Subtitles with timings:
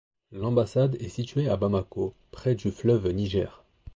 [0.31, 3.63] L'ambassade est située à Bamako, près du fleuve Niger.